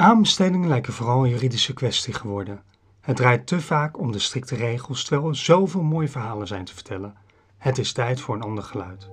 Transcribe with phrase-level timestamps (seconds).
[0.00, 2.62] Aanbestedingen lijken vooral een juridische kwestie geworden.
[3.00, 6.74] Het draait te vaak om de strikte regels, terwijl er zoveel mooie verhalen zijn te
[6.74, 7.14] vertellen.
[7.56, 9.08] Het is tijd voor een ander geluid.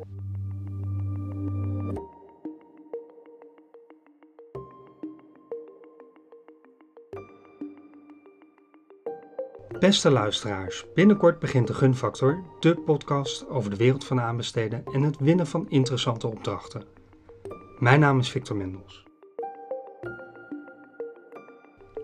[9.80, 15.18] Beste luisteraars, binnenkort begint de Gunfactor, de podcast over de wereld van aanbesteden en het
[15.20, 16.84] winnen van interessante opdrachten.
[17.80, 19.05] Mijn naam is Victor Mendels.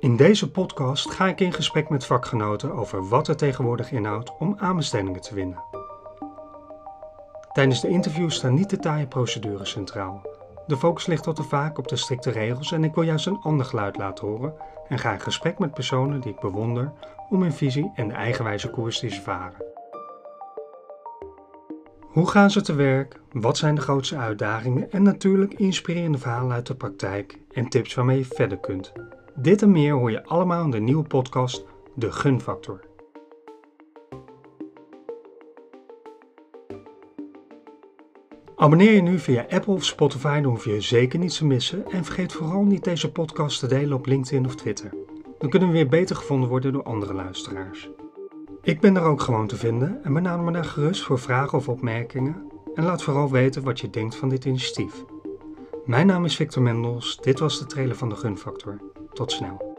[0.01, 4.55] In deze podcast ga ik in gesprek met vakgenoten over wat er tegenwoordig inhoudt om
[4.57, 5.63] aanbestedingen te winnen.
[7.51, 10.21] Tijdens de interviews staan niet de taaie procedures centraal.
[10.67, 13.41] De focus ligt al te vaak op de strikte regels en ik wil juist een
[13.41, 14.53] ander geluid laten horen
[14.87, 16.91] en ga in gesprek met personen die ik bewonder
[17.29, 19.65] om hun visie en de eigenwijze koers te varen.
[21.99, 23.19] Hoe gaan ze te werk?
[23.31, 24.91] Wat zijn de grootste uitdagingen?
[24.91, 28.93] En natuurlijk inspirerende verhalen uit de praktijk en tips waarmee je verder kunt.
[29.35, 32.79] Dit en meer hoor je allemaal in de nieuwe podcast De Gunfactor.
[38.55, 41.91] Abonneer je nu via Apple of Spotify, dan hoef je zeker niets te missen.
[41.91, 44.93] En vergeet vooral niet deze podcast te delen op LinkedIn of Twitter.
[45.39, 47.89] Dan kunnen we weer beter gevonden worden door andere luisteraars.
[48.61, 51.69] Ik ben er ook gewoon te vinden en benader me daar gerust voor vragen of
[51.69, 52.51] opmerkingen.
[52.75, 55.03] En laat vooral weten wat je denkt van dit initiatief.
[55.85, 58.79] Mijn naam is Victor Mendels, dit was de trailer van de Gunfactor.
[59.13, 59.70] Tot snel.